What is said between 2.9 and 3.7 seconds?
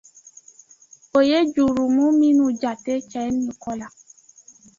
cɛnin